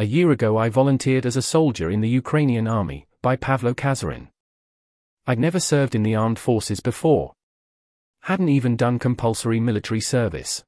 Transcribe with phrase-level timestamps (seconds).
[0.00, 4.28] A year ago, I volunteered as a soldier in the Ukrainian army, by Pavlo Kazarin.
[5.26, 7.32] I'd never served in the armed forces before.
[8.20, 10.62] Hadn't even done compulsory military service.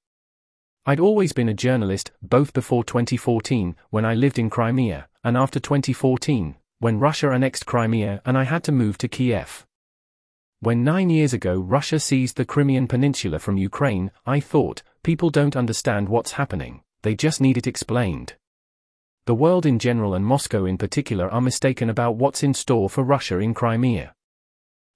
[0.85, 5.61] I'd always been a journalist, both before 2014, when I lived in Crimea, and after
[5.61, 9.65] 2014, when Russia annexed Crimea and I had to move to Kiev.
[10.59, 15.55] When nine years ago Russia seized the Crimean Peninsula from Ukraine, I thought, people don't
[15.55, 18.35] understand what's happening, they just need it explained.
[19.31, 23.05] The world in general and Moscow in particular are mistaken about what's in store for
[23.05, 24.12] Russia in Crimea.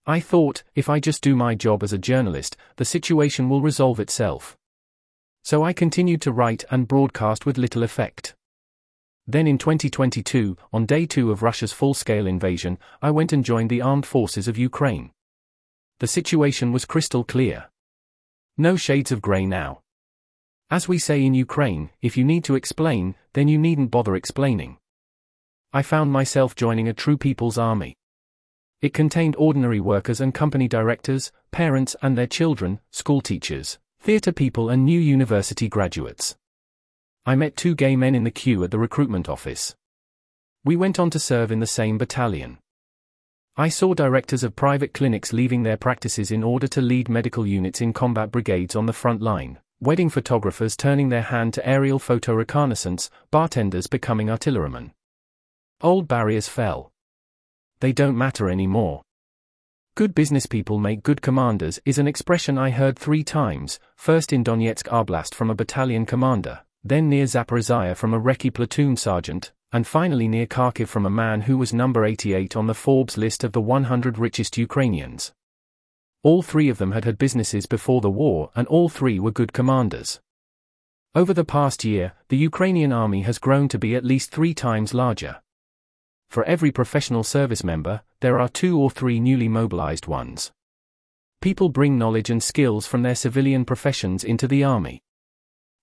[0.07, 4.01] I thought, if I just do my job as a journalist, the situation will resolve
[4.01, 4.57] itself.
[5.45, 8.35] So I continued to write and broadcast with little effect.
[9.25, 13.71] Then in 2022, on day two of Russia's full scale invasion, I went and joined
[13.71, 15.13] the armed forces of Ukraine.
[16.01, 17.71] The situation was crystal clear.
[18.59, 19.84] No shades of grey now.
[20.75, 24.79] As we say in Ukraine, if you need to explain, then you needn't bother explaining.
[25.73, 27.95] I found myself joining a true people's army.
[28.83, 34.69] It contained ordinary workers and company directors, parents and their children, school teachers, theatre people,
[34.69, 36.35] and new university graduates.
[37.25, 39.77] I met two gay men in the queue at the recruitment office.
[40.65, 42.59] We went on to serve in the same battalion.
[43.57, 47.81] I saw directors of private clinics leaving their practices in order to lead medical units
[47.81, 52.33] in combat brigades on the front line, wedding photographers turning their hand to aerial photo
[52.33, 54.93] reconnaissance, bartenders becoming artillerymen.
[55.83, 56.91] Old barriers fell
[57.81, 59.03] they don't matter anymore.
[59.95, 64.43] Good business people make good commanders is an expression I heard three times, first in
[64.43, 69.87] Donetsk Oblast from a battalion commander, then near Zaporizhia from a recce platoon sergeant, and
[69.87, 73.53] finally near Kharkiv from a man who was number 88 on the Forbes list of
[73.53, 75.33] the 100 richest Ukrainians.
[76.25, 79.53] All three of them had had businesses before the war and all three were good
[79.53, 80.21] commanders.
[81.15, 84.95] Over the past year, the Ukrainian army has grown to be at least three times
[84.95, 85.43] larger.
[86.31, 90.51] For every professional service member, there are two or three newly mobilized ones.
[91.43, 95.03] People bring knowledge and skills from their civilian professions into the army.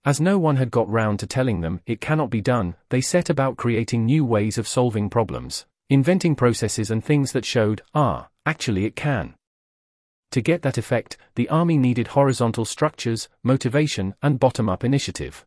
[0.04, 3.30] As no one had got round to telling them it cannot be done, they set
[3.30, 8.86] about creating new ways of solving problems, inventing processes and things that showed, ah, actually
[8.86, 9.36] it can.
[10.32, 15.46] To get that effect, the army needed horizontal structures, motivation, and bottom up initiative.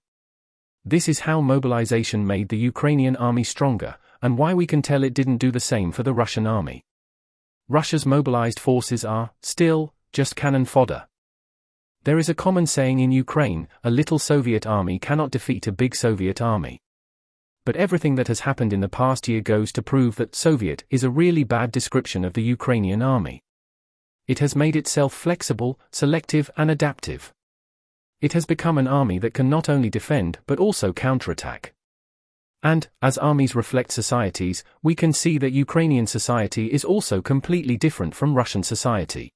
[0.84, 5.14] This is how mobilization made the Ukrainian army stronger, and why we can tell it
[5.14, 6.84] didn't do the same for the Russian army.
[7.66, 11.06] Russia's mobilized forces are, still, just cannon fodder.
[12.04, 15.96] There is a common saying in Ukraine a little Soviet army cannot defeat a big
[15.96, 16.82] Soviet army.
[17.64, 21.02] But everything that has happened in the past year goes to prove that Soviet is
[21.02, 23.40] a really bad description of the Ukrainian army.
[24.26, 27.32] It has made itself flexible, selective, and adaptive.
[28.20, 31.74] It has become an army that can not only defend but also counterattack.
[32.62, 38.14] And, as armies reflect societies, we can see that Ukrainian society is also completely different
[38.14, 39.30] from Russian society.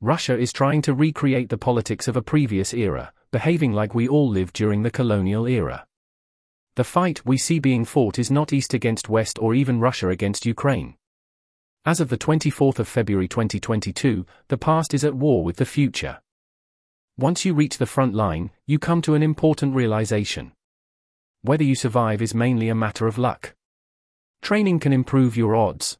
[0.00, 4.30] Russia is trying to recreate the politics of a previous era, behaving like we all
[4.30, 5.84] lived during the colonial era.
[6.76, 10.46] The fight we see being fought is not East against West or even Russia against
[10.46, 10.94] Ukraine.
[11.84, 16.20] As of the 24th of February 2022, the past is at war with the future.
[17.16, 20.52] Once you reach the front line, you come to an important realization.
[21.42, 23.54] Whether you survive is mainly a matter of luck.
[24.42, 25.98] Training can improve your odds.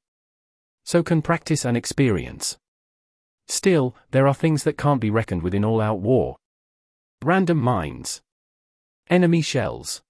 [0.84, 2.56] So can practice and experience.
[3.46, 6.36] Still, there are things that can't be reckoned with in all out war.
[7.24, 8.20] Random mines.
[9.08, 10.02] Enemy shells.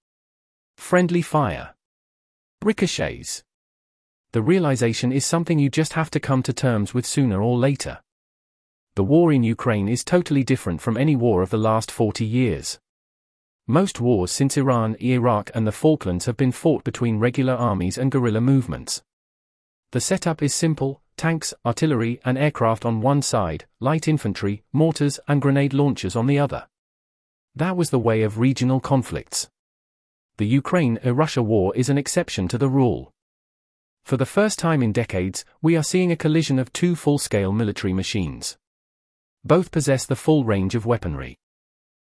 [0.77, 1.75] Friendly fire.
[2.62, 3.45] Ricochets.
[4.38, 7.99] The realization is something you just have to come to terms with sooner or later.
[8.94, 12.78] The war in Ukraine is totally different from any war of the last 40 years.
[13.66, 18.12] Most wars since Iran, Iraq, and the Falklands have been fought between regular armies and
[18.12, 19.03] guerrilla movements.
[19.91, 25.43] The setup is simple tanks, artillery, and aircraft on one side, light infantry, mortars, and
[25.43, 26.69] grenade launchers on the other.
[27.56, 29.50] That was the way of regional conflicts.
[30.37, 33.12] The Ukraine Russia war is an exception to the rule.
[34.05, 37.53] For the first time in decades, we are seeing a collision of two full scale
[37.53, 38.56] military machines.
[39.45, 41.39] Both possess the full range of weaponry.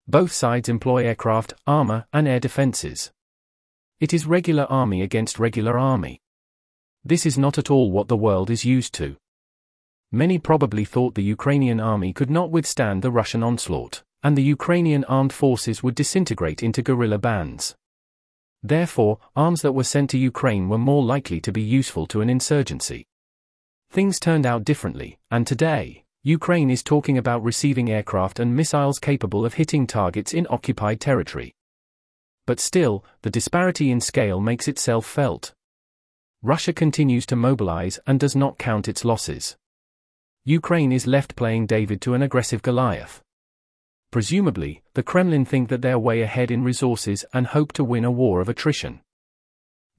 [0.08, 3.12] Both sides employ aircraft, armor, and air defenses.
[4.00, 6.22] It is regular army against regular army.
[7.04, 9.16] This is not at all what the world is used to.
[10.12, 15.04] Many probably thought the Ukrainian army could not withstand the Russian onslaught, and the Ukrainian
[15.06, 17.76] armed forces would disintegrate into guerrilla bands.
[18.68, 22.32] Therefore, arms that were sent to Ukraine were more likely to be useful to an
[22.32, 23.06] insurgency.
[23.92, 29.46] Things turned out differently, and today, Ukraine is talking about receiving aircraft and missiles capable
[29.46, 31.54] of hitting targets in occupied territory.
[32.46, 35.54] but still, the disparity in scale makes itself felt.
[36.44, 39.58] Russia continues to mobilize and does not count its losses.
[40.44, 43.22] Ukraine is left playing David to an aggressive Goliath.
[44.16, 48.10] Presumably, the Kremlin think that they're way ahead in resources and hope to win a
[48.10, 49.02] war of attrition.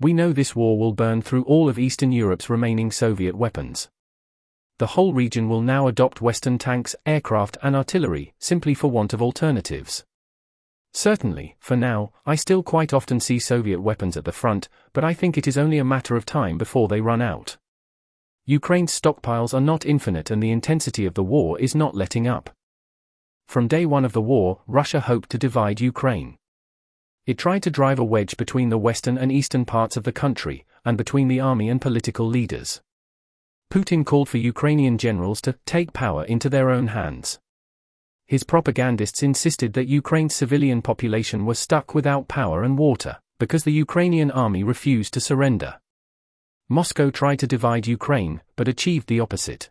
[0.01, 3.91] We know this war will burn through all of Eastern Europe's remaining Soviet weapons.
[4.79, 9.21] The whole region will now adopt Western tanks, aircraft, and artillery, simply for want of
[9.21, 10.07] alternatives.
[10.95, 15.13] Certainly, for now, I still quite often see Soviet weapons at the front, but I
[15.13, 17.59] think it is only a matter of time before they run out.
[18.47, 22.56] Ukraine's stockpiles are not infinite and the intensity of the war is not letting up.
[23.47, 26.37] From day one of the war, Russia hoped to divide Ukraine.
[27.27, 30.65] It tried to drive a wedge between the western and eastern parts of the country,
[30.85, 32.81] and between the army and political leaders.
[33.73, 37.41] Putin called for Ukrainian generals to take power into their own hands.
[38.27, 43.73] His propagandists insisted that Ukraine's civilian population was stuck without power and water, because the
[43.73, 45.81] Ukrainian army refused to surrender.
[46.69, 49.71] Moscow tried to divide Ukraine, but achieved the opposite.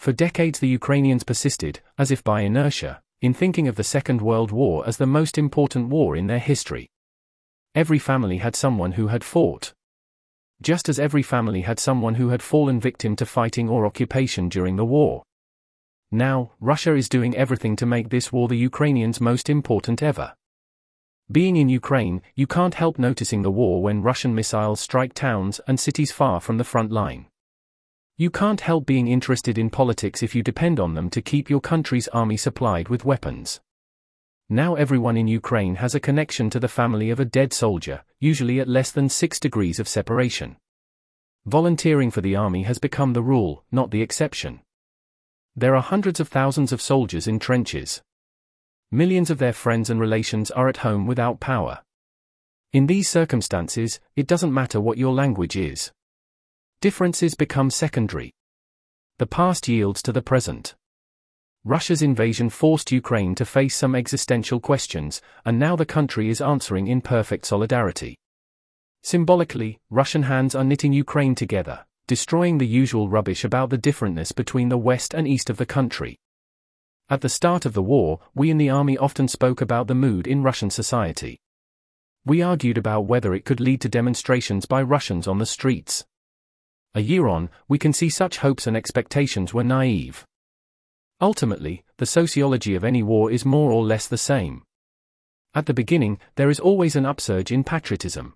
[0.00, 4.50] For decades, the Ukrainians persisted, as if by inertia, in thinking of the Second World
[4.50, 6.88] War as the most important war in their history.
[7.74, 9.74] Every family had someone who had fought.
[10.62, 14.76] Just as every family had someone who had fallen victim to fighting or occupation during
[14.76, 15.22] the war.
[16.10, 20.32] Now, Russia is doing everything to make this war the Ukrainians' most important ever.
[21.30, 25.78] Being in Ukraine, you can't help noticing the war when Russian missiles strike towns and
[25.78, 27.26] cities far from the front line.
[28.20, 31.62] You can't help being interested in politics if you depend on them to keep your
[31.62, 33.62] country's army supplied with weapons.
[34.50, 38.60] Now everyone in Ukraine has a connection to the family of a dead soldier, usually
[38.60, 40.58] at less than six degrees of separation.
[41.46, 44.60] Volunteering for the army has become the rule, not the exception.
[45.56, 48.02] There are hundreds of thousands of soldiers in trenches,
[48.92, 51.80] millions of their friends and relations are at home without power.
[52.74, 55.90] In these circumstances, it doesn't matter what your language is.
[56.80, 58.32] Differences become secondary.
[59.18, 60.76] The past yields to the present.
[61.62, 66.86] Russia's invasion forced Ukraine to face some existential questions, and now the country is answering
[66.86, 68.16] in perfect solidarity.
[69.02, 74.70] Symbolically, Russian hands are knitting Ukraine together, destroying the usual rubbish about the differentness between
[74.70, 76.18] the west and east of the country.
[77.10, 80.26] At the start of the war, we in the army often spoke about the mood
[80.26, 81.40] in Russian society.
[82.24, 86.06] We argued about whether it could lead to demonstrations by Russians on the streets.
[86.94, 90.24] A year on, we can see such hopes and expectations were naive.
[91.20, 94.62] Ultimately, the sociology of any war is more or less the same.
[95.54, 98.34] At the beginning, there is always an upsurge in patriotism.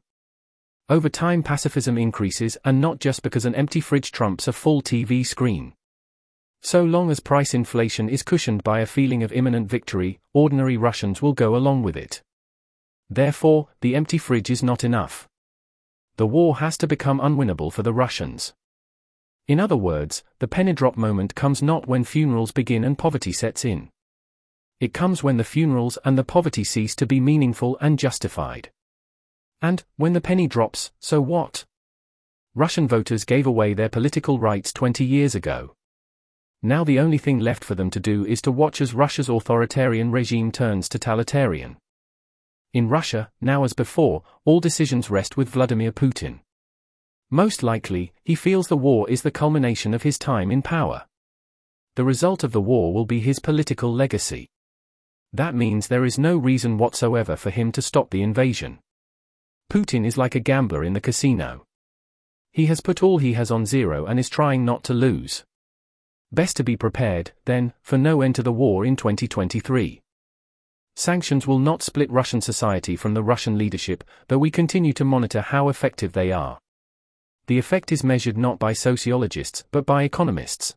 [0.88, 5.26] Over time, pacifism increases, and not just because an empty fridge trumps a full TV
[5.26, 5.72] screen.
[6.60, 11.20] So long as price inflation is cushioned by a feeling of imminent victory, ordinary Russians
[11.20, 12.22] will go along with it.
[13.10, 15.28] Therefore, the empty fridge is not enough.
[16.16, 18.54] The war has to become unwinnable for the Russians.
[19.48, 23.64] In other words, the penny drop moment comes not when funerals begin and poverty sets
[23.64, 23.90] in.
[24.80, 28.70] It comes when the funerals and the poverty cease to be meaningful and justified.
[29.60, 31.64] And, when the penny drops, so what?
[32.54, 35.74] Russian voters gave away their political rights 20 years ago.
[36.62, 40.10] Now the only thing left for them to do is to watch as Russia's authoritarian
[40.10, 41.76] regime turns totalitarian.
[42.74, 46.40] In Russia, now as before, all decisions rest with Vladimir Putin.
[47.30, 51.06] Most likely, he feels the war is the culmination of his time in power.
[51.94, 54.48] The result of the war will be his political legacy.
[55.32, 58.80] That means there is no reason whatsoever for him to stop the invasion.
[59.70, 61.64] Putin is like a gambler in the casino.
[62.50, 65.44] He has put all he has on zero and is trying not to lose.
[66.32, 70.03] Best to be prepared, then, for no end to the war in 2023.
[70.96, 75.40] Sanctions will not split Russian society from the Russian leadership, though we continue to monitor
[75.40, 76.58] how effective they are.
[77.46, 80.74] The effect is measured not by sociologists, but by economists.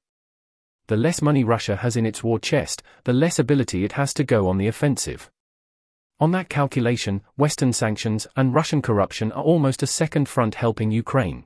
[0.88, 4.24] The less money Russia has in its war chest, the less ability it has to
[4.24, 5.30] go on the offensive.
[6.20, 11.46] On that calculation, Western sanctions and Russian corruption are almost a second front helping Ukraine.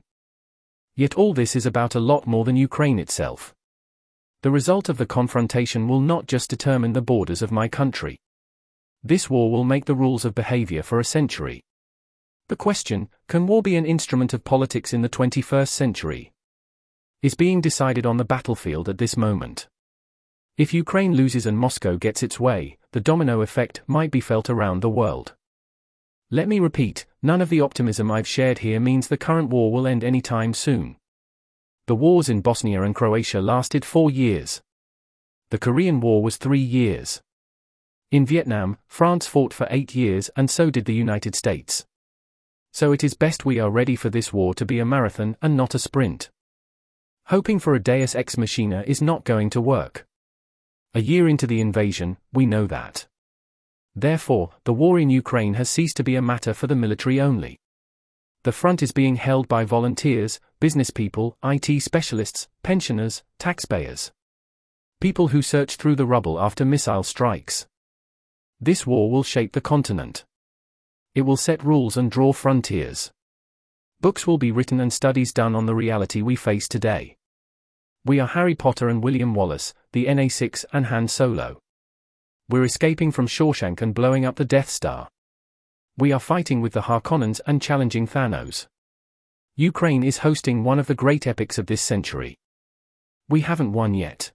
[0.96, 3.54] Yet all this is about a lot more than Ukraine itself.
[4.40, 8.18] The result of the confrontation will not just determine the borders of my country.
[9.04, 11.64] This war will make the rules of behavior for a century.
[12.48, 16.32] The question, can war be an instrument of politics in the 21st century?
[17.22, 19.68] Is being decided on the battlefield at this moment.
[20.56, 24.80] If Ukraine loses and Moscow gets its way, the domino effect might be felt around
[24.80, 25.34] the world.
[26.30, 29.86] Let me repeat, none of the optimism I've shared here means the current war will
[29.86, 30.96] end anytime soon.
[31.86, 34.60] The wars in Bosnia and Croatia lasted four years.
[35.50, 37.20] The Korean War was three years.
[38.12, 41.86] In Vietnam, France fought for eight years and so did the United States.
[42.70, 45.56] So it is best we are ready for this war to be a marathon and
[45.56, 46.28] not a sprint.
[47.28, 50.04] Hoping for a deus ex machina is not going to work.
[50.92, 53.06] A year into the invasion, we know that.
[53.94, 57.58] Therefore, the war in Ukraine has ceased to be a matter for the military only.
[58.42, 64.12] The front is being held by volunteers, business people, IT specialists, pensioners, taxpayers.
[65.00, 67.66] People who search through the rubble after missile strikes.
[68.64, 70.24] This war will shape the continent.
[71.16, 73.10] It will set rules and draw frontiers.
[74.00, 77.16] Books will be written and studies done on the reality we face today.
[78.04, 81.58] We are Harry Potter and William Wallace, the NA6 and Han Solo.
[82.48, 85.08] We're escaping from Shawshank and blowing up the Death Star.
[85.98, 88.68] We are fighting with the Harkonnens and challenging Thanos.
[89.56, 92.36] Ukraine is hosting one of the great epics of this century.
[93.28, 94.30] We haven't won yet.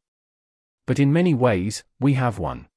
[0.86, 2.68] But in many ways, we have won.